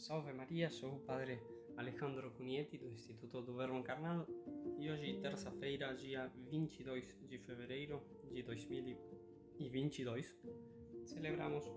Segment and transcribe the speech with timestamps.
[0.00, 1.38] Salve Maria, sou o Padre
[1.76, 4.26] Alejandro Cugnetti do Instituto do Verbo Encarnado
[4.78, 8.02] e hoje, terça-feira, dia 22 de fevereiro
[8.32, 10.34] de 2022,
[11.04, 11.70] celebramos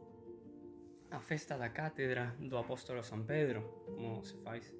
[1.11, 3.61] a festa da Cátedra do Apóstolo São Pedro,
[3.93, 4.73] como se faz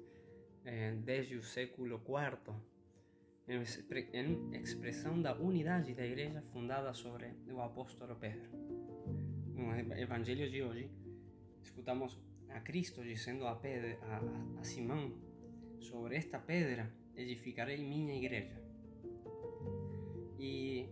[0.64, 2.54] eh, desde o século IV,
[3.46, 8.48] em expressão da unidade da Igreja fundada sobre o Apóstolo Pedro.
[9.52, 10.90] No Evangelho de hoje,
[11.62, 12.18] escutamos
[12.54, 15.12] a Cristo dizendo a, pedra, a, a Simão:
[15.80, 18.62] Sobre esta pedra edificarei minha igreja.
[20.38, 20.88] E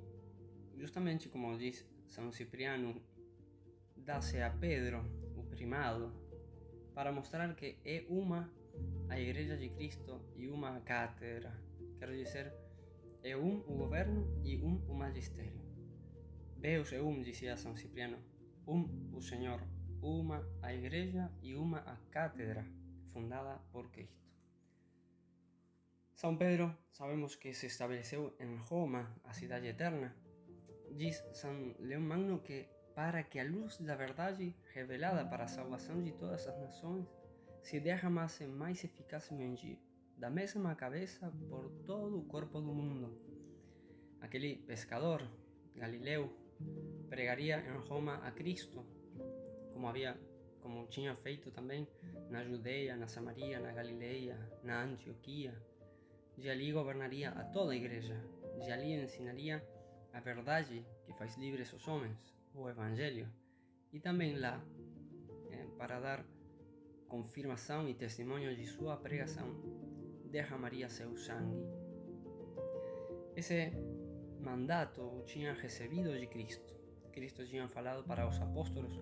[0.76, 3.00] justamente como diz São Cipriano,
[3.96, 5.04] dá-se a Pedro
[5.36, 6.12] o primado
[6.94, 8.52] para mostrar que é uma
[9.08, 11.52] a Igreja de Cristo e uma a cátedra.
[11.98, 12.52] Quer dizer,
[13.22, 15.60] é um o governo e um o magistério.
[16.56, 18.18] Deus é um, dizia São Cipriano,
[18.66, 19.60] um o Senhor
[20.02, 22.66] uma a igreja e uma a cátedra
[23.12, 24.22] fundada por Cristo.
[26.14, 30.14] São Pedro, sabemos que se estabeleceu em Roma, a cidade eterna.
[30.90, 36.02] Diz São Leão Magno que para que a luz da verdade revelada para a salvação
[36.02, 37.06] de todas as nações
[37.62, 39.78] se derramasse mais eficazmente
[40.18, 43.18] da mesma cabeça por todo o corpo do mundo.
[44.20, 45.26] Aquele pescador,
[45.74, 46.30] Galileu,
[47.08, 48.84] pregaria em Roma a Cristo
[49.82, 50.16] como havia
[50.60, 51.88] como tinha feito também
[52.30, 55.60] na Judeia, na Samaria, na Galileia, na Antioquia.
[56.38, 58.14] De ali governaria a toda a igreja,
[58.62, 59.60] de ali ensinaria
[60.12, 63.28] a verdade que faz livres os homens, o Evangelho,
[63.92, 64.64] e também lá,
[65.50, 66.24] eh, para dar
[67.08, 69.48] confirmação e testemunho de sua pregação,
[70.30, 71.66] derramaria seu sangue.
[73.34, 73.72] Esse
[74.38, 76.81] mandato o tinha recebido de Cristo.
[77.12, 78.98] Cristo tinha falado para os apóstolos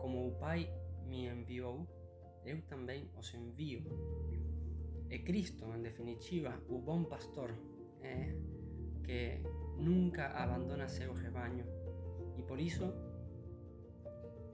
[0.00, 0.70] como o Pai
[1.06, 1.86] me enviou,
[2.44, 3.82] eu também os envio.
[5.10, 7.54] É Cristo, em definitiva, o bom pastor,
[8.02, 8.34] é,
[9.02, 9.40] que
[9.78, 11.64] nunca abandona seu rebanho
[12.36, 12.92] e por isso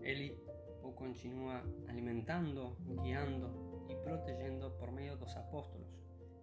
[0.01, 0.39] ele
[0.83, 5.89] o continua alimentando, guiando e protegendo por meio dos apóstolos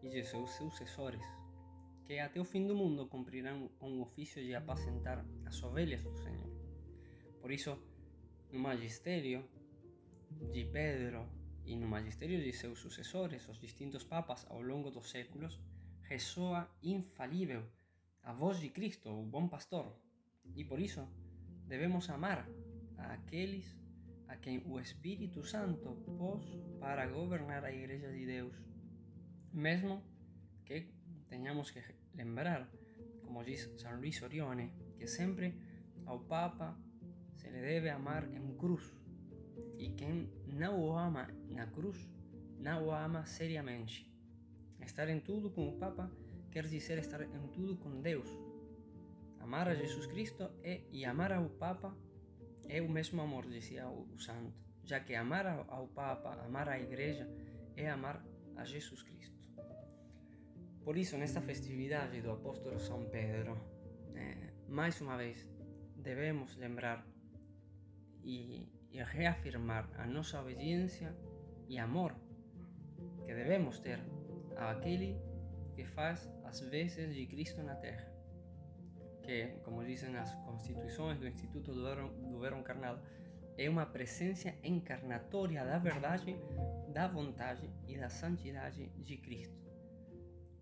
[0.04, 1.22] e de seus sucessores,
[2.12, 6.14] que até o fim do mundo cumprirão com o ofício de apacentar as ovelhas do
[6.18, 6.52] Senhor.
[7.40, 7.82] Por isso,
[8.52, 9.50] no magistério
[10.52, 11.26] de Pedro
[11.64, 15.58] e no magistério de seus sucessores, os distintos papas ao longo dos séculos,
[16.02, 17.64] ressoa infalível
[18.24, 19.96] a voz de Cristo, o bom pastor.
[20.54, 21.08] E por isso
[21.66, 22.46] devemos amar
[22.98, 23.74] a aqueles
[24.28, 26.44] a quem o Espírito Santo pôs
[26.78, 28.62] para governar a Igreja de Deus.
[29.54, 30.04] Mesmo
[30.66, 31.00] que
[31.32, 31.82] tenhamos que
[32.14, 32.70] lembrar,
[33.24, 35.56] como diz São Luís Orione, que sempre
[36.06, 36.78] ao Papa
[37.38, 38.84] se le debe amar en cruz.
[39.80, 41.98] E quem não o ama na cruz,
[42.60, 44.12] não o ama seriamente.
[44.82, 46.12] Estar em tudo com o Papa
[46.52, 48.30] quer dizer estar em tudo com Deus.
[49.40, 50.52] Amar a Jesus Cristo
[50.92, 51.96] e amar ao Papa
[52.68, 54.54] é o mesmo amor, dizia o, santo,
[54.84, 57.26] já que amar ao Papa, amar a Igreja,
[57.76, 58.22] é amar
[58.58, 59.31] a Jesus Cristo.
[60.84, 63.56] Por isso, nesta festividade do apóstolo São Pedro,
[64.16, 65.48] é, mais uma vez,
[65.96, 67.06] devemos lembrar
[68.24, 71.16] e, e reafirmar a nossa obediência
[71.68, 72.16] e amor
[73.26, 74.00] que devemos ter
[74.58, 75.20] àquele
[75.76, 78.12] que faz as vezes de Cristo na Terra.
[79.24, 83.02] Que, como dizem as constituições do Instituto do Verbo, do Verbo Encarnado,
[83.56, 86.36] é uma presença encarnatória da verdade,
[86.92, 89.71] da vontade e da santidade de Cristo.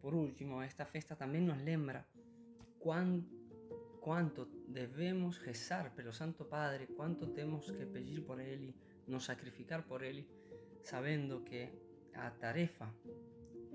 [0.01, 2.07] Por último, esta festa também nos lembra
[2.79, 3.39] quanto
[3.99, 8.73] cuánto debemos rezar pelo Santo Padre, cuánto temos que pedir por Ele,
[9.07, 10.27] nos sacrificar por Ele,
[10.83, 11.69] sabendo que
[12.13, 12.93] a tarefa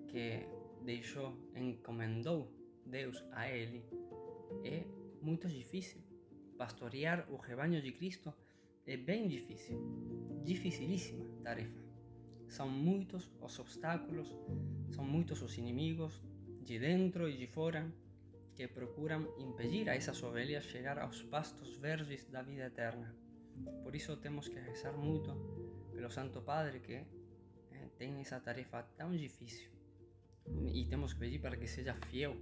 [0.09, 0.47] que
[0.83, 2.51] deixou, encomendou
[2.87, 3.85] Deus a Ele
[4.65, 4.85] é
[5.21, 6.01] muito difícil.
[6.57, 8.33] Pastorear o rebanho de Cristo
[8.87, 9.79] é bem difícil,
[10.45, 11.84] dificilíssima tarefa.
[12.49, 14.35] São muitos os obstáculos,
[14.91, 16.23] são muitos os inimigos
[16.63, 17.91] de dentro e de fora
[18.55, 23.15] que procuram impedir a essas ovelhas chegar aos pastos verdes da vida eterna.
[23.83, 25.33] Por isso temos que rezar muito
[25.93, 29.71] pelo Santo Padre que eh, tem essa tarefa tão difícil
[30.73, 32.37] e temos que pedir para que seja fiel.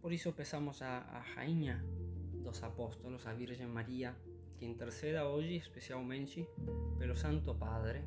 [0.00, 1.00] Por isso peçamos a,
[1.34, 1.84] Rainha
[2.42, 4.14] dos Apóstolos, a Virgem Maria,
[4.56, 6.46] que interceda hoje especialmente
[6.98, 8.04] pelo Santo Padre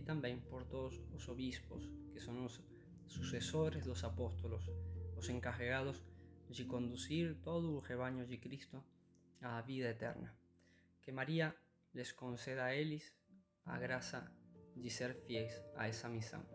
[0.00, 2.62] y también por todos los obispos, que son los
[3.06, 4.70] sucesores dos apóstolos,
[5.14, 6.02] los encargados
[6.48, 8.82] de conducir todo el rebaño de Cristo
[9.42, 10.34] a la vida eterna.
[11.02, 11.54] Que María
[11.92, 13.12] les conceda a ellos
[13.66, 14.32] a gracia
[14.74, 16.46] de ser fieles a esa misión.